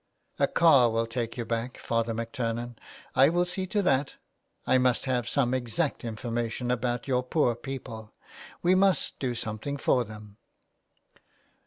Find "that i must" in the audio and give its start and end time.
3.83-5.05